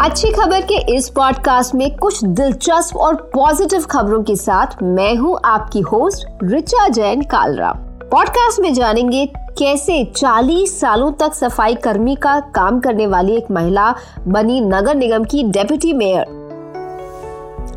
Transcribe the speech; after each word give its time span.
अच्छी 0.00 0.30
खबर 0.30 0.60
के 0.60 0.96
इस 0.96 1.08
पॉडकास्ट 1.08 1.74
में 1.74 1.96
कुछ 1.96 2.24
दिलचस्प 2.24 2.96
और 2.96 3.14
पॉजिटिव 3.14 3.80
खबरों 3.80 4.22
के 4.22 4.36
साथ 4.36 4.82
मैं 4.82 5.16
हूँ 5.16 5.38
आपकी 5.44 5.80
होस्ट 5.80 6.26
रिचा 6.42 6.88
जैन 6.88 7.22
कालरा। 7.22 7.72
पॉडकास्ट 8.12 8.60
में 8.60 8.74
जानेंगे 8.74 9.26
कैसे 9.58 10.12
40 10.16 10.66
सालों 10.66 11.12
तक 11.12 11.34
सफ़ाई 11.34 11.74
कर्मी 11.74 12.14
का 12.14 12.40
काम 12.40 12.80
करने 12.80 13.06
वाली 13.06 13.36
एक 13.36 13.50
महिला 13.50 13.94
बनी 14.28 14.60
नगर 14.60 14.94
निगम 14.94 15.24
की 15.24 15.42
डेप्यूटी 15.42 15.92
मेयर 15.92 16.38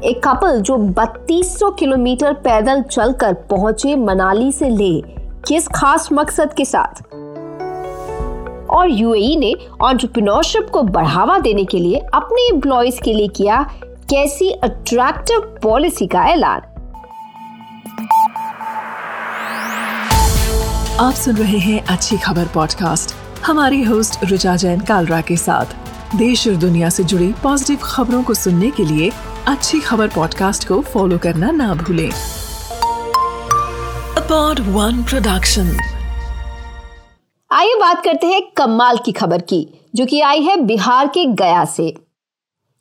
एक 0.03 0.27
कपल 0.27 0.61
जो 0.61 0.77
3200 0.77 1.71
किलोमीटर 1.79 2.33
पैदल 2.33 2.81
चलकर 2.81 3.33
पहुँचे 3.33 3.95
मनाली 3.95 4.51
से 4.51 4.69
ले, 4.69 5.01
किस 5.47 5.67
खास 5.67 6.09
मकसद 6.13 6.53
के 6.53 6.65
साथ? 6.65 7.12
और 8.69 8.89
यूएई 8.89 9.35
ने 9.35 9.53
ऑन्टरप्रिनोरशिप 9.81 10.67
को 10.73 10.81
बढ़ावा 10.81 11.39
देने 11.39 11.65
के 11.65 11.77
लिए 11.77 11.99
अपने 12.13 12.47
एम्प्लॉयज़ 12.55 13.01
के 13.01 13.13
लिए 13.13 13.27
किया 13.27 13.61
कैसी 14.09 14.49
अट्रैक्टिव 14.51 15.59
पॉलिसी 15.63 16.07
का 16.07 16.23
ऐलान। 16.23 16.61
आप 20.99 21.13
सुन 21.13 21.35
रहे 21.35 21.57
हैं 21.57 21.85
अच्छी 21.85 22.17
खबर 22.17 22.45
पॉडकास्ट 22.45 23.15
हमारी 23.45 23.83
होस्ट 23.83 24.23
रुचा 24.23 24.55
जैन 24.55 24.79
कालरा 24.79 25.21
के 25.21 25.37
साथ। 25.37 25.65
देश 26.15 26.47
और 26.47 26.55
दुनिया 26.55 26.89
से 26.89 27.03
जुड़ी 27.03 27.33
पॉजिटिव 27.43 27.77
खबरों 27.83 28.23
को 28.23 28.33
सुनने 28.33 28.71
के 28.71 28.85
लिए 28.85 29.11
अच्छी 29.47 29.79
खबर 29.79 30.07
पॉडकास्ट 30.07 30.67
को 30.67 30.81
फॉलो 30.81 31.17
करना 31.17 31.51
ना 31.51 31.73
भूलें। 31.73 32.09
अपॉड 34.17 34.59
वन 34.59 35.03
प्रोडक्शन 35.03 35.77
आइए 37.53 37.75
बात 37.75 38.03
करते 38.03 38.27
हैं 38.27 38.41
कमाल 38.57 38.97
की 38.97 39.11
खबर 39.11 39.41
की, 39.41 39.67
जो 39.95 40.05
कि 40.05 40.21
आई 40.21 40.41
है 40.41 40.55
बिहार 40.57 41.07
के 41.07 41.25
गया 41.25 41.65
से। 41.65 41.95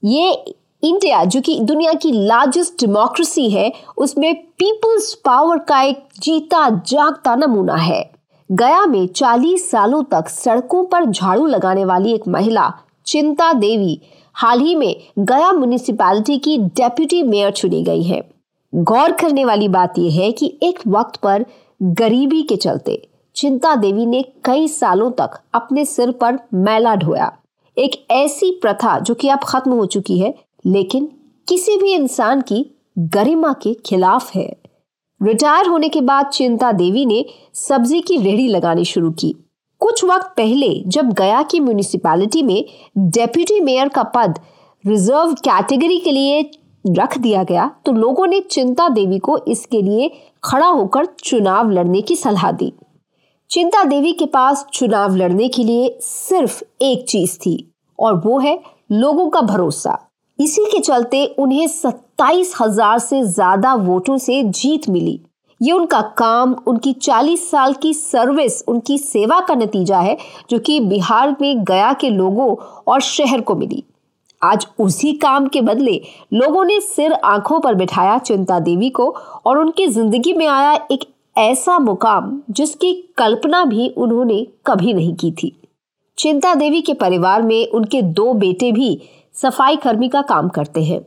ये 0.04 0.32
इंडिया, 0.82 1.24
जो 1.24 1.40
कि 1.40 1.60
दुनिया 1.60 1.92
की 1.92 2.12
लार्जेस्ट 2.12 2.86
डेमोक्रेसी 2.86 3.50
है, 3.50 3.72
उसमें 3.96 4.34
पीपल्स 4.34 5.14
पावर 5.14 5.58
का 5.58 5.82
एक 5.82 6.08
जीता 6.20 6.68
जागता 6.70 7.34
नमूना 7.34 7.76
है। 7.76 8.10
गया 8.52 8.86
में 8.86 9.06
40 9.06 9.70
सालों 9.70 10.02
तक 10.02 10.28
सड़कों 10.28 10.84
पर 10.84 11.04
झाड़ू 11.04 11.46
लगाने 11.46 11.84
वाली 11.84 12.12
एक 12.12 12.28
महिला, 12.28 12.74
चिंता 13.06 13.52
देवी, 13.52 14.00
हाल 14.34 14.60
ही 14.60 14.74
में 14.74 14.96
गया 15.18 15.52
म्यूनिसिपैलिटी 15.52 16.38
की 16.38 16.58
डेप्यूटी 16.58 17.22
मेयर 17.22 17.50
चुनी 17.50 17.82
गई 17.82 18.02
है। 18.02 18.30
गौर 18.74 19.12
करने 19.12 19.44
वाली 19.44 19.68
बात 19.68 19.98
यह 19.98 20.20
है 20.20 20.32
कि 20.32 20.58
एक 20.62 20.78
वक्त 20.86 21.16
पर 21.16 21.44
गरीबी 21.82 22.42
के 22.42 22.56
चलते 22.56 23.08
चिंता 23.36 23.74
देवी 23.74 24.06
ने 24.06 24.22
कई 24.44 24.66
सालों 24.68 25.10
तक 25.10 25.38
अपने 25.54 25.84
सिर 25.84 26.10
पर 26.10 26.38
मैला 26.54 26.94
ढोया। 26.94 27.30
एक 27.76 28.04
ऐसी 28.10 28.50
प्रथा 28.62 28.98
जो 28.98 29.14
कि 29.14 29.28
अब 29.28 29.44
खत्म 29.44 29.72
हो 29.72 29.86
चुकी 29.86 30.18
है, 30.18 30.34
लेकिन 30.66 31.08
किसी 31.48 31.76
भी 31.78 31.92
इंसान 31.94 32.40
की 32.40 32.64
गरिमा 32.98 33.52
के 33.52 33.74
खिलाफ 33.86 34.34
है। 34.34 34.46
रिटायर 35.20 35.66
होने 35.66 35.88
के 35.88 36.00
बाद 36.00 36.26
चिंता 36.26 36.72
देवी 36.72 37.04
ने 37.06 37.24
सब्ज़ी 37.54 38.00
की 38.00 38.16
रेहड़ी 38.16 38.48
लगानी 38.48 38.84
शुरू 38.84 39.10
की। 39.10 39.34
कुछ 39.80 40.04
वक्त 40.04 40.32
पहले 40.36 40.68
जब 40.86 41.12
गया 41.12 41.42
की 41.42 41.60
म्यूनिसिपैलिटी 41.60 42.42
में 42.42 42.64
डेप्यूटी 42.98 43.60
मेयर 43.60 43.88
का 43.88 44.02
पद 44.16 44.38
रिज़र्व 44.84 45.32
कैटेगरी 45.44 45.98
के 45.98 46.10
लिए 46.10 46.50
रख 46.84 47.18
दिया 47.18 47.42
गया 47.44 47.70
तो 47.86 47.92
लोगों 47.92 48.26
ने 48.26 48.40
चिंता 48.40 48.88
देवी 48.90 49.18
को 49.18 49.38
इसके 49.48 49.82
लिए 49.82 50.10
खड़ा 50.44 50.66
होकर 50.66 51.06
चुनाव 51.18 51.70
लड़ने 51.70 52.00
की 52.00 52.16
सलाह 52.16 52.50
दी। 52.52 52.72
चिंता 53.52 53.82
देवी 53.84 54.12
के 54.12 54.26
पास 54.26 54.64
चुनाव 54.74 55.16
लड़ने 55.16 55.48
के 55.48 55.64
लिए 55.64 55.88
सिर्फ़ 56.00 56.62
एक 56.82 57.04
चीज़ 57.08 57.36
थी, 57.38 57.72
और 57.98 58.14
वो 58.16 58.38
है 58.38 58.54
लोगों 58.92 59.28
का 59.30 59.40
भरोसा। 59.40 59.96
इसी 60.38 60.64
के 60.64 60.78
चलते 60.78 61.24
उन्हें 61.38 61.66
सत्ताईस 61.68 62.54
हज़ार 62.60 62.98
से 62.98 63.22
ज़्यादा 63.24 63.74
वोटों 63.74 64.16
से 64.18 64.42
जीत 64.44 64.88
मिली। 64.88 65.20
ये 65.60 65.72
उनका 65.72 66.00
काम, 66.18 66.56
उनकी 66.66 66.92
40 66.94 67.50
साल 67.50 67.74
की 67.74 67.92
सर्विस, 67.94 68.62
उनकी 68.62 68.98
सेवा 68.98 69.40
का 69.40 69.54
नतीजा 69.54 69.98
है, 69.98 70.16
जो 70.50 70.58
कि 70.58 70.80
बिहार 70.80 71.36
में 71.40 71.64
गया 71.64 71.92
के 71.92 72.10
लोगों 72.10 72.54
और 72.86 73.00
शहर 73.02 73.40
को 73.40 73.54
मिली। 73.54 73.84
आज 74.42 74.66
उसी 74.80 75.12
काम 75.14 75.46
के 75.46 75.60
बदले 75.60 76.00
लोगों 76.34 76.64
ने 76.64 76.80
सिर 76.80 77.12
आँखों 77.14 77.60
पर 77.60 77.74
बिठाया 77.74 78.18
चिंता 78.20 78.58
देवी 78.60 78.90
को, 78.90 79.14
और 79.46 79.58
उनकी 79.58 79.86
ज़िंदगी 79.88 80.32
में 80.32 80.46
आया 80.48 80.72
एक 80.90 81.11
ऐसा 81.36 81.78
मुकाम 81.78 82.42
जिसकी 82.50 82.92
कल्पना 83.16 83.64
भी 83.64 83.88
उन्होंने 83.88 84.46
कभी 84.66 84.92
नहीं 84.94 85.14
की 85.14 85.30
थी। 85.32 85.62
चिंता 86.18 86.54
देवी 86.54 86.82
के 86.82 86.94
परिवार 86.94 87.42
में 87.42 87.68
उनके 87.68 88.02
दो 88.02 88.32
बेटे 88.32 88.72
भी 88.72 89.00
सफ़ाई 89.34 89.76
कर्मी 89.76 90.08
का 90.08 90.22
काम 90.22 90.48
करते 90.48 90.82
हैं। 90.82 91.00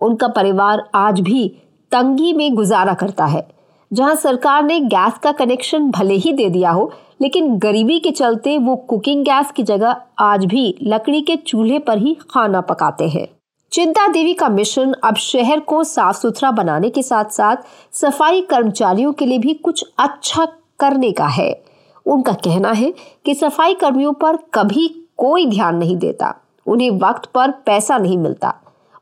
उनका 0.00 0.28
परिवार 0.28 0.90
आज 0.94 1.20
भी 1.20 1.48
तंगी 1.92 2.32
में 2.32 2.54
गुजारा 2.54 2.94
करता 2.94 3.24
है। 3.24 3.46
जहाँ 3.92 4.14
सरकार 4.14 4.62
ने 4.62 4.80
गैस 4.80 5.18
का 5.18 5.32
कनेक्शन 5.32 5.90
भले 5.90 6.14
ही 6.14 6.32
दे 6.32 6.48
दिया 6.50 6.70
हो, 6.70 6.92
लेकिन 7.20 7.58
गरीबी 7.58 8.00
के 8.00 8.10
चलते 8.10 8.58
वो 8.58 8.76
कुकिंग 8.76 9.24
गैस 9.24 9.50
की 9.50 9.62
जगह 9.62 9.96
आज 10.18 10.44
भी 10.44 10.74
लकड़ी 10.82 11.22
के 11.22 11.36
चूल्हे 11.36 11.78
पर 11.78 11.98
ही 11.98 12.16
खाना 12.30 12.60
पकाते 12.60 13.08
हैं। 13.08 13.26
चिंता 13.72 14.06
देवी 14.08 14.34
का 14.34 14.48
मिशन 14.48 14.92
अब 15.04 15.16
शहर 15.16 15.60
को 15.60 15.84
साफ़ 15.84 16.16
सुथरा 16.16 16.50
बनाने 16.50 16.88
के 16.90 17.02
साथ 17.02 17.24
साथ 17.24 17.56
सफ़ाई 17.92 18.40
कर्मचारियों 18.40 19.12
के 19.12 19.26
लिए 19.26 19.38
भी 19.38 19.54
कुछ 19.54 19.84
अच्छा 19.98 20.44
करने 20.80 21.12
का 21.12 21.26
है। 21.26 21.62
उनका 22.06 22.32
कहना 22.32 22.72
है 22.72 22.92
कि 23.24 23.34
सफ़ाई 23.34 23.74
कर्मियों 23.74 24.12
पर 24.12 24.36
कभी 24.54 24.86
कोई 25.16 25.46
ध्यान 25.46 25.76
नहीं 25.76 25.96
देता। 25.96 26.34
उन्हें 26.66 26.90
वक्त 26.90 27.30
पर 27.34 27.50
पैसा 27.50 27.98
नहीं 27.98 28.18
मिलता। 28.18 28.54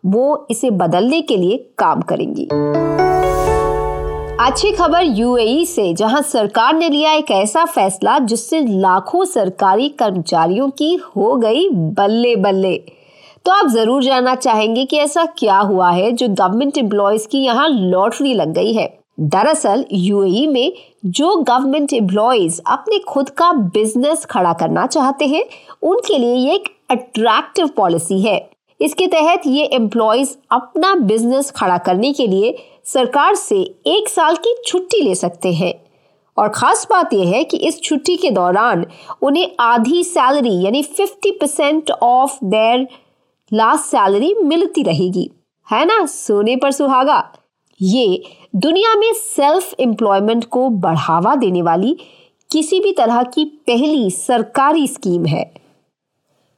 वो 0.06 0.47
इसे 0.50 0.70
बदलने 0.70 1.20
के 1.22 1.36
लिए 1.36 1.56
काम 1.78 2.00
करेंगी। 2.03 2.48
अच्छी 4.41 4.72
खबर 4.72 5.03
यूएई 5.03 5.64
से, 5.64 5.92
जहाँ 5.94 6.22
सरकार 6.22 6.75
ने 6.75 6.88
लिया 6.88 7.12
एक 7.12 7.30
ऐसा 7.30 7.64
फैसला 7.64 8.19
जिससे 8.19 8.60
लाखों 8.60 9.25
सरकारी 9.25 9.88
कर्मचारियों 9.88 10.70
की 10.70 10.94
हो 10.94 11.36
गई 11.36 11.69
बल्ले 11.70 12.36
बल्ले 12.36 13.00
तो 13.45 13.53
आप 13.53 13.67
ज़रूर 13.67 14.03
जानना 14.03 14.34
चाहेंगे 14.34 14.84
कि 14.84 14.97
ऐसा 14.97 15.25
क्या 15.39 15.56
हुआ 15.59 15.91
है 15.91 16.11
जो 16.12 16.28
गवर्नमेंट 16.28 16.78
एम्प्लॉयज़ 16.78 17.27
की 17.28 17.39
यहाँ 17.39 17.69
लॉटरी 17.69 18.34
लग 18.34 18.53
गई 18.55 18.73
है। 18.73 18.87
दरअसल 19.21 19.84
यूएई 19.93 20.47
में 20.47 20.73
जो 21.06 21.34
गवर्नमेंट 21.39 21.93
एम्प्लॉयज़ 21.93 22.61
अपने 22.67 22.99
खुद 23.09 23.31
का 23.31 23.51
बिज़नेस 23.53 24.25
खड़ा 24.25 24.53
करना 24.53 24.87
चाहते 24.87 25.27
हैं, 25.27 25.45
उनके 25.83 26.19
लिए 26.19 26.34
ये 26.34 26.55
एक 26.55 26.69
अट्रैक्टिव 26.91 27.69
पॉलिसी 27.77 28.21
है। 28.21 28.39
इसके 28.81 29.06
तहत 29.06 29.47
ये 29.47 29.65
एम्प्लॉयज़ 29.72 30.37
अपना 30.53 30.95
बिज़नेस 30.95 31.51
खड़ा 31.51 31.78
करने 31.81 32.12
के 32.12 32.27
लिए 32.27 32.57
सरकार 32.87 33.34
से 33.34 33.61
एक 33.89 34.09
साल 34.09 34.37
की 34.37 34.55
छुट्टी 34.67 35.03
ले 35.03 35.15
सकते 35.17 35.53
हैं। 35.55 35.75
और 36.37 36.49
ख़ास 36.51 36.87
बात 36.91 37.12
यह 37.12 37.34
है 37.34 37.45
कि 37.45 37.57
इस 37.59 37.83
छुट्टी 37.83 38.17
के 38.17 38.31
दौरान 38.31 38.87
उन्हें 39.22 39.51
आधी 39.61 40.03
सैलरी 40.07 40.61
यानी 40.65 40.83
50 40.84 41.31
percent 41.33 41.91
of 41.93 42.39
their 42.45 42.89
last 43.53 43.84
salary 43.84 44.34
मिलती 44.34 44.83
रहेगी। 44.83 45.31
है 45.69 45.84
ना? 45.84 46.05
सोने 46.06 46.56
पर 46.56 46.72
सुहागा। 46.72 47.22
ये 47.81 48.22
दुनिया 48.56 48.94
में 48.94 49.12
सेल्फ 49.12 49.75
एम्प्लॉयमेंट 49.81 50.44
को 50.44 50.69
बढ़ावा 50.69 51.34
देने 51.34 51.62
वाली 51.62 51.97
किसी 52.50 52.81
भी 52.81 52.93
तरह 52.93 53.22
की 53.25 53.44
पहली 53.66 54.10
सरकारी 54.10 54.87
स्कीम 54.89 55.27
है। 55.27 55.50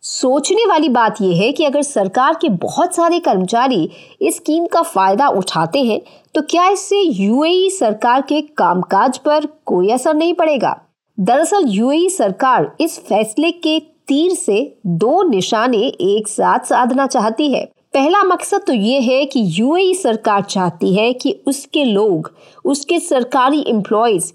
सोचने 0.02 0.66
वाली 0.66 0.88
बात 0.88 1.20
यह 1.22 1.41
है 1.42 1.52
कि 1.52 1.64
अगर 1.64 1.82
सरकार 1.82 2.34
के 2.34 2.48
बहुत 2.48 2.94
सारे 2.94 3.19
कर्मचारी 3.20 3.88
इस 4.20 4.36
स्कीम 4.36 4.66
का 4.66 4.82
फ़ायदा 4.82 5.28
उठाते 5.28 5.82
हैं 5.82 6.00
तो 6.34 6.42
क्या 6.42 6.69
इससे 6.69 7.00
यूएई 7.00 7.69
सरकार 7.70 8.22
के 8.22 8.41
कामकाज 8.41 9.19
पर 9.19 9.47
कोई 9.66 9.91
असर 9.91 10.14
नहीं 10.14 10.34
पड़ेगा? 10.34 10.81
दरअसल 11.20 11.64
यूएई 11.69 12.08
सरकार 12.08 12.70
इस 12.81 12.98
फैसले 13.00 13.50
के 13.52 13.78
तीर 14.12 14.32
से 14.34 14.56
दो 14.86 15.22
निशाने 15.22 15.78
एक 15.78 16.28
साथ 16.28 16.64
साधना 16.64 17.06
चाहती 17.06 17.52
है। 17.52 17.64
पहला 17.94 18.22
मकसद 18.22 18.60
तो 18.66 18.72
ये 18.72 19.00
है 19.00 19.25
कि 19.25 19.44
यूएई 19.46 19.94
सरकार 19.94 20.42
चाहती 20.42 20.94
है 20.94 21.12
कि 21.12 21.32
उसके 21.46 21.84
लोग, 21.84 22.31
उसके 22.64 22.98
सरकारी 23.00 23.64
एम्प्लॉयज़ 23.69 24.32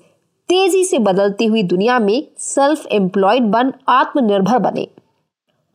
तेज़ी 0.49 0.83
से 0.83 0.99
बदलती 0.99 1.45
हुई 1.45 1.63
दुनिया 1.63 1.99
में 1.99 2.27
सेल्फ 2.39 2.85
एम्प्लॉयड 2.87 3.43
बन, 3.43 3.73
आत्मनिर्भर 3.89 4.59
बने। 4.59 4.87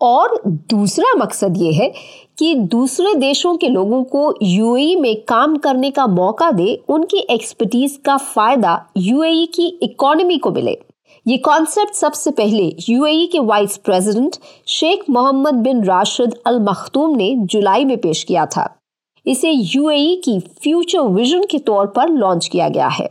और 0.01 0.41
दूसरा 0.47 1.15
मकसद 1.15 1.57
ये 1.57 1.73
है 1.73 1.93
कि 2.39 2.55
दूसरे 2.55 3.15
देशों 3.15 3.57
के 3.57 3.69
लोगों 3.69 4.05
को 4.05 4.35
यूएई 4.43 4.97
में 4.97 5.15
काम 5.23 5.57
करने 5.57 5.91
का 5.91 6.07
मौका 6.07 6.51
दे, 6.51 6.75
उनकी 6.89 7.27
एक्सपर्टीज 7.31 8.01
का 8.05 8.17
फ़ायदा 8.17 8.87
यूएई 8.97 9.47
की 9.47 9.67
इकोनॉमी 9.83 10.39
को 10.39 10.51
मिले। 10.51 10.79
ये 11.27 11.37
कॉन्सेप्ट 11.39 11.95
सबसे 11.95 12.31
पहले 12.31 12.63
यूएई 12.89 13.27
के 13.27 13.39
vice 13.39 13.77
president 13.77 14.37
Sheikh 14.69 15.05
Mohammed 15.11 15.55
bin 15.55 15.85
Rashid 15.85 16.35
Al 16.47 16.59
Maktoum 16.61 17.15
ने 17.17 17.35
जुलाई 17.37 17.85
में 17.85 17.97
पेश 17.97 18.23
किया 18.25 18.47
था। 18.47 18.67
इसे 19.27 19.51
यूएई 19.51 20.15
की 20.25 20.39
फ्यूचर 20.41 21.01
विजन 21.01 21.45
के 21.51 21.59
तौर 21.59 21.87
पर 21.87 22.09
लॉन्च 22.09 22.47
किया 22.47 22.69
गया 22.69 22.89
है। 22.89 23.09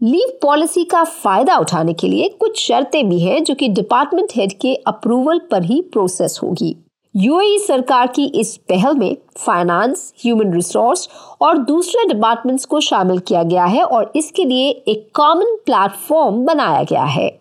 लीव 0.00 0.38
पॉलिसी 0.42 0.84
का 0.84 1.04
फ़ायदा 1.04 1.56
उठाने 1.56 1.92
के 1.92 2.08
लिए 2.08 2.28
कुछ 2.40 2.60
शर्तें 2.60 3.08
भी 3.08 3.20
हैं 3.20 3.42
जो 3.44 3.54
कि 3.54 3.68
डिपार्टमेंट 3.68 4.32
हेड 4.36 4.52
के 4.52 4.74
अप्रूवल 4.74 5.38
पर 5.50 5.62
ही 5.62 5.80
प्रोसेस 5.82 6.40
होगी। 6.42 6.76
यूएई 7.16 7.58
सरकार 7.58 8.06
की 8.06 8.24
इस 8.26 8.56
पहल 8.56 8.94
में 8.94 9.16
फाइनेंस 9.36 10.14
ह्यूमन 10.20 10.52
रिसोर्स 10.52 11.08
और 11.40 11.58
दूसरे 11.58 12.06
डिपार्टमेंट्स 12.06 12.64
को 12.64 12.80
शामिल 12.80 13.18
किया 13.18 13.42
गया 13.42 13.64
है 13.64 13.82
और 13.82 14.12
इसके 14.16 14.44
लिए 14.44 14.68
एक 14.88 15.10
कॉमन 15.14 15.56
प्लेटफॉर्म 15.66 16.44
बनाया 16.44 16.82
गया 16.82 17.04
है। 17.04 17.38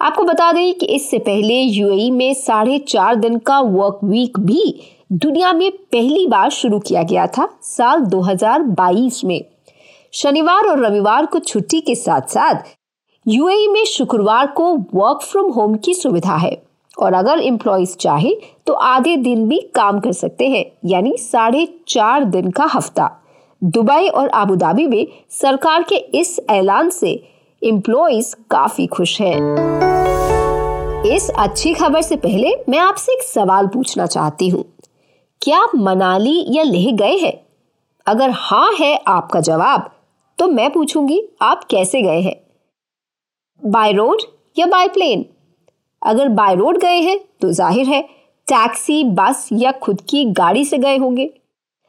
आपको 0.00 0.24
बता 0.24 0.52
दें 0.52 0.74
कि 0.74 0.86
इससे 0.86 1.18
पहले 1.18 1.60
यूएई 1.60 2.10
में 2.10 2.34
साढ़े 2.34 2.78
चार 2.78 3.14
दिन 3.14 3.38
का 3.38 3.60
वर्क 3.60 4.00
वीक 4.04 4.40
भी 4.40 4.80
दुनिया 5.12 5.52
में 5.52 5.70
पहली 5.70 6.26
बार 6.26 6.50
शुरू 6.50 6.78
किया 6.78 7.02
गया 7.02 7.26
था, 7.26 7.48
साल 7.62 8.00
2022 8.00 9.24
में। 9.24 9.44
शनिवार 10.12 10.64
और 10.64 10.84
रविवार 10.86 11.26
को 11.26 11.38
छुट्टी 11.38 11.80
के 11.80 11.94
साथ 11.94 12.20
साथ 12.20 12.54
यूएई 13.28 13.68
में 13.68 13.84
शुक्रवार 13.84 14.46
को 14.46 14.74
वर्क 14.74 15.22
फ्रॉम 15.22 15.50
होम 15.50 15.76
की 15.76 15.94
सुविधा 15.94 16.36
है। 16.36 16.71
और 16.96 17.14
अगर 17.14 17.38
एम्प्लॉयज़ 17.38 17.96
चाहे 17.96 18.34
तो 18.66 18.72
आधे 18.72 19.16
दिन 19.16 19.48
भी 19.48 19.58
काम 19.74 20.00
कर 20.00 20.12
सकते 20.12 20.48
हैं, 20.48 20.64
यानी 20.84 21.16
साढ़े 21.16 21.66
चार 21.88 22.24
दिन 22.24 22.50
का 22.50 22.64
हफ़्ता। 22.64 23.10
दुबई 23.62 24.08
और 24.08 24.28
आबू 24.28 24.56
धाबी 24.56 24.86
में 24.86 25.06
सरकार 25.30 25.82
के 25.82 25.96
इस 26.14 26.38
ऐलान 26.50 26.90
से 26.90 27.10
एम्प्लॉयज़ 27.62 28.34
काफ़ी 28.50 28.86
खुश 28.86 29.20
हैं। 29.20 29.36
इस 31.06 31.30
अच्छी 31.30 31.74
खबर 31.74 32.02
से 32.02 32.16
पहले 32.16 32.54
मैं 32.68 32.78
आपसे 32.78 33.12
एक 33.12 33.22
सवाल 33.22 33.66
पूछना 33.66 34.06
चाहती 34.06 34.48
हूँ। 34.48 34.64
क्या 35.42 35.58
आप 35.58 35.70
मनाली 35.76 36.44
या 36.48 36.62
लेह 36.62 36.90
गए 36.92 37.16
हैं? 37.16 37.34
अगर 38.06 38.30
हाँ 38.30 38.72
है 38.72 38.96
आपका 39.08 39.40
जवाब 39.40 39.90
तो 40.38 40.46
मैं 40.48 40.70
पूछूँगी, 40.72 41.22
आप 41.42 41.64
कैसे 41.64 42.02
गए 42.02 42.20
हैं? 42.20 42.34
बाय 43.62 43.92
रोड 43.92 44.22
या 44.58 44.66
बाय 44.66 44.88
प्लेन? 44.88 45.24
अगर 46.02 46.28
बाय 46.30 46.54
रोड 46.56 46.78
गए 46.80 47.00
हैं 47.00 47.18
तो 47.40 47.50
ज़ाहिर 47.52 47.86
है 47.86 48.00
टैक्सी, 48.46 49.02
बस 49.06 49.48
या 49.52 49.72
खुद 49.74 50.00
की 50.10 50.24
गाड़ी 50.32 50.64
से 50.64 50.78
गए 50.78 50.96
होंगे। 50.98 51.30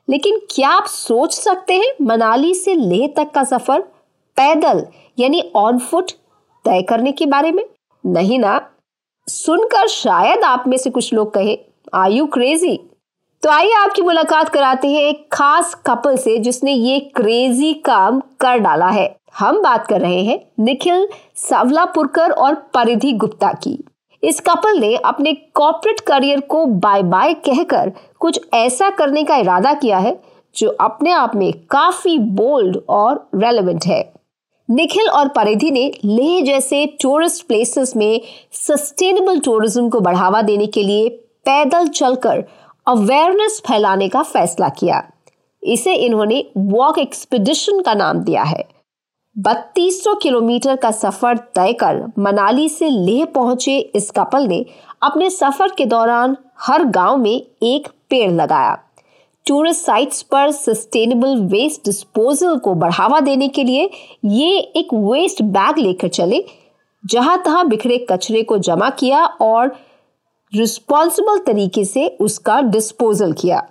लेकिन 0.07 0.39
क्या 0.51 0.69
आप 0.69 0.86
सोच 0.86 1.33
सकते 1.33 1.74
हैं 1.74 1.94
मनाली 2.01 2.54
से 2.56 2.74
लेह 2.75 3.07
तक 3.18 3.31
का 3.31 3.44
सफ़र 3.45 3.81
पैदल, 4.38 4.86
यानी 5.18 5.42
ऑन 5.56 5.80
फुट 5.80 6.12
तय 6.65 6.81
करने 6.81 7.12
के 7.12 7.25
बारे 7.27 7.51
में? 7.51 7.63
नहीं 8.04 8.39
ना। 8.39 8.60
सुनकर 9.27 9.88
शायद 9.89 10.44
आप 10.44 10.63
में 10.68 10.77
से 10.77 10.89
कुछ 10.89 11.13
लोग 11.13 11.33
कहें 11.33 11.57
आर 11.94 12.12
यू 12.12 12.25
क्रेजी 12.27 12.75
तो 13.44 13.50
आइए 13.50 13.74
आपकी 13.75 14.01
मुलाकात 14.01 14.50
कराते 14.50 14.88
हैं 14.88 15.01
एक 15.01 15.27
खास 15.33 15.74
कपल 15.88 16.18
से 16.18 16.38
जिसने 16.39 16.71
ये 16.71 17.00
क्रेजी 17.15 17.74
काम 17.86 18.19
कर 18.39 18.57
डाला 18.60 18.89
है। 18.89 19.15
हम 19.39 19.62
बात 19.62 19.88
कर 19.88 20.01
रहे 20.01 20.21
हैं 20.24 20.39
निखिल 20.60 21.07
सावलापुरकर 21.39 22.31
और 22.31 22.56
परिधि 22.74 23.12
गुप्ता 23.13 23.51
की। 23.63 23.77
इस 24.24 24.40
कपल 24.40 24.80
ने 24.80 24.96
अपने 24.96 25.34
कॉर्पोरेट 25.56 26.00
करियर 26.00 26.40
को 26.42 26.66
बाय 26.66 27.04
बाय 27.04 27.34
कहकर 27.46 27.92
कुछ 28.20 28.40
ऐसा 28.54 28.90
करने 28.90 29.24
का 29.24 29.36
इरादा 29.38 29.74
किया 29.74 29.98
है, 29.98 30.18
जो 30.56 30.70
अपने 30.70 31.12
आप 31.12 31.36
में 31.36 31.52
काफ़ी 31.72 32.18
बोल्ड 32.20 32.78
और 32.90 33.28
रेलेवेंट 33.36 33.86
है। 33.86 34.02
निखिल 34.70 35.08
और 35.10 35.28
परिधि 35.28 35.72
ने 35.72 35.92
लेह 36.06 36.44
जैसे 36.46 36.86
टूरिस्ट 37.02 37.46
प्लेसेस 37.48 37.96
में 37.96 38.22
सस्टेनेबल 38.58 39.40
टूरिज़्म 39.40 39.90
को 39.90 40.00
बढ़ावा 40.00 40.42
देने 40.42 40.68
के 40.68 40.84
लिए 40.84 41.10
पैदल 41.46 41.88
चलकर 41.90 42.44
अवेयरनेस 42.88 43.62
फैलाने 43.68 44.08
का 44.10 44.22
फैसला 44.24 44.70
किया। 44.70 45.04
इसे 45.64 45.94
इन्होंने 45.96 46.44
वॉक 46.58 46.98
एक्सपीडिशन 47.00 47.81
का 47.81 47.94
नाम 47.94 48.20
दिया 48.20 48.44
है। 48.44 48.64
3200 49.36 50.14
किलोमीटर 50.22 50.76
का 50.76 50.90
सफ़र 50.92 51.38
तय 51.56 51.74
कर 51.74 52.02
मनाली 52.20 52.68
से 52.70 52.90
लेह 52.90 53.26
पहुँचे 53.26 53.78
इस 53.96 54.10
कपल 54.12 54.46
ने 54.48 54.66
अपने 55.04 55.30
सफ़र 55.30 55.72
के 55.78 55.86
दौरान 55.86 56.36
हर 56.62 56.84
गाँव 56.86 57.18
में 57.18 57.32
एक 57.32 57.88
पेड़ 58.10 58.32
लगाया। 58.32 58.76
टूरिस्ट 59.46 59.82
साइट्स 59.82 60.22
पर 60.22 60.52
सस्टेनेबल 60.52 61.42
वेस्ट 61.52 61.86
डिस्पोजल 61.86 62.58
को 62.58 62.74
बढ़ावा 62.76 63.20
देने 63.20 63.48
के 63.48 63.64
लिए 63.64 63.90
ये 64.26 64.60
एक 64.60 64.94
वेस्ट 64.94 65.42
बैग 65.42 65.78
लेकर 65.78 66.08
चले, 66.08 66.44
जहाँ 67.04 67.42
तहां 67.46 67.68
बिखरे 67.70 67.98
कचरे 68.12 68.44
को 68.44 68.58
जमा 68.60 68.90
किया 68.90 69.26
और 69.26 69.76
रिस्पॉन्सिबल 70.54 71.38
तरीके 71.38 71.86
से 71.86 72.08
उसका 72.22 72.62
डिस्पोजल 72.62 73.34
किया। 73.34 73.68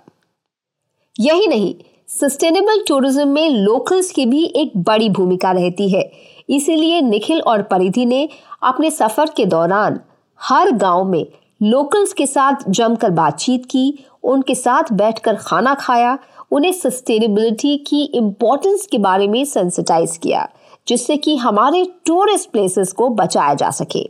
यही 1.19 1.47
नहीं 1.47 1.73
सस्टेनेबल 2.21 2.83
टूरिज़्म 2.87 3.27
में 3.27 3.49
लोकल्स 3.49 4.11
की 4.11 4.25
भी 4.25 4.43
एक 4.45 4.71
बड़ी 4.77 5.09
भूमिका 5.09 5.51
रहती 5.51 5.89
है। 5.89 6.11
इसीलिए 6.49 7.01
निखिल 7.01 7.41
और 7.41 7.61
परिधि 7.61 8.05
ने 8.05 8.29
अपने 8.63 8.91
सफ़र 8.91 9.29
के 9.29 9.45
दौरान 9.45 9.99
हर 10.39 10.71
गाँव 10.71 11.03
में 11.03 11.25
लोकल्स 11.63 12.13
के 12.13 12.25
साथ 12.25 12.69
जमकर 12.69 13.09
बातचीत 13.09 13.65
की, 13.65 14.05
उनके 14.23 14.55
साथ 14.55 14.83
बैठकर 14.93 15.35
खाना 15.35 15.73
खाया, 15.73 16.17
उन्हें 16.51 16.71
सस्टेनेबिलिटी 16.71 17.77
की 17.77 18.03
इम्पोर्टेंस 18.03 18.87
के 18.91 18.97
बारे 18.97 19.27
में 19.27 19.45
सेंसिटाइज 19.45 20.17
किया, 20.17 20.47
जिससे 20.87 21.17
कि 21.17 21.35
हमारे 21.37 21.85
टूरिस्ट 22.05 22.51
प्लेसेस 22.51 22.91
को 22.91 23.09
बचाया 23.09 23.53
जा 23.53 23.69
सके। 23.69 24.09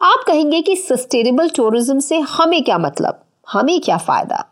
आप 0.00 0.24
कहेंगे 0.26 0.62
कि 0.62 0.76
सस्टेनेबल 0.76 1.48
टूरिज़्म 1.48 1.98
से 1.98 2.18
हमें 2.18 2.62
क्या 2.64 2.78
मतलब? 2.78 3.24
हमें 3.52 3.80
क्या 3.80 3.96
फ़ायदा? 3.96 4.44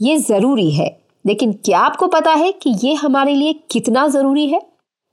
ये 0.00 0.16
ज़रूरी 0.16 0.70
है। 0.70 1.05
लेकिन 1.26 1.52
क्या 1.64 1.78
आपको 1.78 2.06
पता 2.06 2.32
है 2.32 2.50
कि 2.52 2.74
ये 2.84 2.94
हमारे 2.94 3.34
लिए 3.34 3.52
कितना 3.70 4.06
ज़रूरी 4.08 4.46
है? 4.46 4.60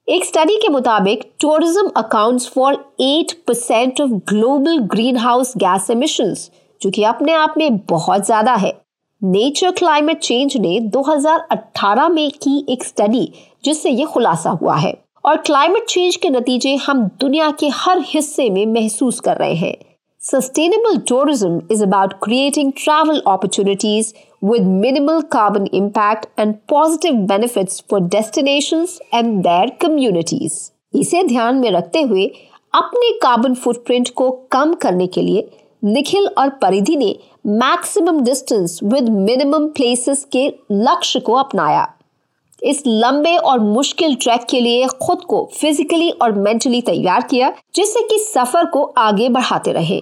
एक 0.08 0.26
स्टडी 0.26 0.56
के 0.56 0.70
मुताबिक 0.70 1.24
tourism 1.42 1.90
accounts 1.98 2.48
for 2.48 2.74
8 3.02 3.34
percent 3.48 4.02
of 4.02 4.12
global 4.30 4.78
green 4.94 5.18
house 5.18 5.54
gas 5.58 5.90
emissions 5.92 6.50
जो 6.82 6.90
कि 6.92 7.04
अपने 7.04 7.34
आप 7.34 7.54
में 7.58 7.78
बहुत 7.90 8.26
ज़्यादा 8.26 8.54
है। 8.56 8.74
नेचर 9.22 9.72
क्लाइमेट 9.72 10.20
चेंज 10.20 10.58
ने 10.58 10.80
2018 10.90 12.10
में 12.10 12.30
की 12.32 12.66
एक 12.70 12.84
स्टडी 12.84 13.32
जिससे 13.64 13.90
ये 13.90 14.06
खुलासा 14.06 14.50
हुआ 14.50 14.76
है। 14.76 14.94
और 15.26 15.38
क्लाइमेट 15.38 15.86
चेंज 15.86 16.16
के 16.16 16.30
नतीजे 16.30 16.76
हम 16.76 17.04
दुनिया 17.22 17.50
के 17.52 17.68
हर 17.70 18.02
हिस्से 18.06 18.50
में 18.50 18.66
महसूस 18.66 19.20
कर 19.20 19.38
रहे 19.38 19.56
हैं। 19.56 19.76
Sustainable 20.22 20.98
tourism 20.98 21.60
is 21.72 21.82
about 21.82 22.14
creating 22.20 22.70
travel 22.82 23.22
opportunities 23.28 24.14
with 24.44 24.64
minimal 24.64 25.22
carbon 25.24 25.68
impact 25.68 26.26
and 26.38 26.56
positive 26.68 27.26
benefits 27.28 27.80
for 27.80 28.00
destinations 28.16 29.00
and 29.14 29.44
their 29.46 29.70
communities. 29.84 30.72
इसे 30.96 31.24
ध्यान 31.24 31.56
में 31.56 31.70
रखते 31.72 32.02
हुए 32.02 32.26
अपने 32.74 33.12
कार्बन 33.12 33.54
फुटप्रिंट 33.54 34.10
को 34.10 34.30
कम 34.52 34.74
करने 34.74 35.08
के 35.08 35.22
लिए 35.22 35.48
निखिल 35.84 36.28
और 36.38 36.50
परिधि 36.62 36.96
ने 36.96 37.16
maximum 37.48 38.20
distance 38.22 38.80
with 38.84 39.10
minimum 39.10 39.68
places 39.68 40.28
के 40.32 40.48
लक्ष्य 40.72 41.20
को 41.20 41.34
अपनाया 41.34 41.88
इस 42.64 42.84
लंबे 42.88 43.36
और 43.38 43.60
मुश्किल 43.60 44.16
ट्रैक 44.16 44.46
के 44.50 44.60
लिए 44.60 44.88
खुद 45.04 45.22
को 45.22 45.50
फिजिकली 45.54 46.10
और 46.12 46.32
मेंटली 46.32 46.82
तैयार 46.82 47.22
किया, 47.22 47.54
जिससे 47.76 48.02
कि 48.02 48.20
सफ़र 48.20 48.66
को 48.66 48.84
आगे 48.98 49.30
बढ़ाते 49.30 49.72
रहे 49.72 50.02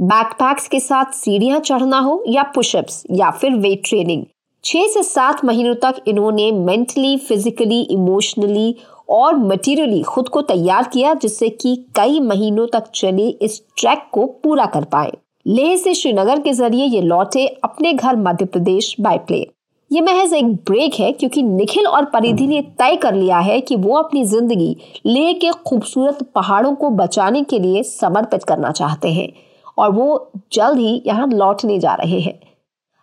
बैकपैक्स 0.00 0.66
के 0.68 0.78
साथ 0.80 1.12
सीढ़ियाँ 1.12 1.58
चढ़ना 1.60 1.98
हो 1.98 2.22
या 2.28 2.42
पुशअप्स 2.54 3.02
या 3.10 3.30
फिर 3.30 3.54
वेट 3.54 3.82
ट्रेनिंग 3.84 4.24
छह 4.64 4.86
से 4.86 5.02
सात 5.02 5.44
महीनों 5.44 5.74
तक 5.74 6.02
इन्होंने 6.08 6.50
मेंटली 6.52 7.16
फिजिकली 7.18 7.80
इमोशनली 7.82 8.74
और 9.08 9.36
मटेरियली 9.36 10.02
खुद 10.02 10.28
को 10.28 10.42
तैयार 10.42 10.88
किया 10.92 11.14
जिससे 11.14 11.48
कि 11.48 11.74
कई 11.96 12.20
महीनों 12.20 12.66
तक 12.66 12.90
चले 12.94 13.28
इस 13.28 13.60
ट्रैक 13.78 14.06
को 14.12 14.26
पूरा 14.44 14.66
कर 14.66 14.84
पाए। 14.84 15.12
लेह 15.46 15.74
से 15.76 15.94
श्रीनगर 15.94 16.40
के 16.40 16.52
ज़रिए 16.52 16.84
ये 16.84 17.00
लौटे 17.02 17.46
अपने 17.64 17.92
घर 17.92 18.16
मध्य 18.18 18.44
प्रदेश 18.44 18.94
बाय 19.00 19.18
प्लेन 19.18 19.46
ये 19.90 20.00
महज 20.00 20.34
एक 20.34 20.54
ब्रेक 20.64 20.94
है 20.94 21.10
क्योंकि 21.12 21.42
निखिल 21.42 21.86
और 21.86 22.04
परिधि 22.04 22.46
ने 22.46 22.60
तय 22.78 22.96
कर 22.96 23.14
लिया 23.14 23.38
है 23.38 23.60
कि 23.60 23.76
वो 23.76 23.96
अपनी 23.96 24.24
ज़िंदगी 24.24 24.76
लेह 25.06 25.32
के 25.32 25.50
खूबसूरत 25.66 26.22
पहाड़ों 26.34 26.74
को 26.74 26.90
बचाने 26.92 27.42
के 27.44 27.58
लिए 27.58 27.82
समर्पित 27.82 28.44
करना 28.44 28.70
चाहते 28.72 29.12
हैं। 29.12 29.28
और 29.76 29.90
वो 29.92 30.32
जल्द 30.52 30.78
ही 30.78 31.02
यहाँ 31.06 31.26
लौटने 31.28 31.78
जा 31.78 31.94
रहे 31.94 32.20
हैं। 32.20 32.38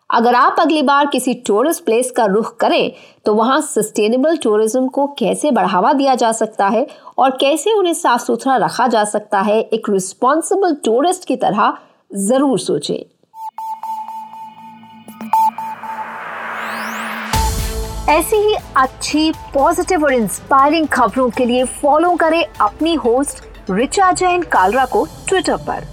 अगर 0.09 0.35
आप 0.35 0.55
अगली 0.59 0.81
बार 0.83 1.05
किसी 1.07 1.33
टूरिस्ट 1.47 1.83
प्लेस 1.85 2.11
का 2.11 2.25
रुख 2.25 2.55
करें 2.57 2.91
तो 3.25 3.33
वहाँ 3.33 3.59
सस्टेनेबल 3.63 4.37
टूरिज़्म 4.37 4.87
को 4.87 5.05
कैसे 5.19 5.51
बढ़ावा 5.51 5.93
दिया 5.93 6.15
जा 6.15 6.31
सकता 6.31 6.67
है 6.67 6.85
और 7.17 7.37
कैसे 7.41 7.73
उन्हें 7.73 7.93
साफ़ 7.93 8.21
सुथरा 8.21 8.55
रखा 8.57 8.87
जा 8.87 9.03
सकता 9.05 9.39
है, 9.41 9.59
एक 9.61 9.89
रिस्पॉन्सिबल 9.89 10.75
टूरिस्ट 10.85 11.25
की 11.27 11.35
तरह 11.37 11.77
ज़रूर 12.19 12.59
सोचें। 12.59 13.03
ऐसी 18.09 18.35
ही 18.37 18.53
अच्छी 18.77 19.31
पॉजिटिव 19.53 20.03
और 20.03 20.13
इंस्पायरिंग 20.13 20.87
खबरों 20.89 21.29
के 21.29 21.45
लिए 21.45 21.63
फॉलो 21.73 22.15
करें 22.17 22.43
अपनी 22.43 22.93
होस्ट 22.95 23.43
रिचा 23.69 24.11
जैन 24.13 24.41
कालरा 24.43 24.85
को 24.85 25.05
ट्विटर 25.29 25.57
पर। 25.59 25.85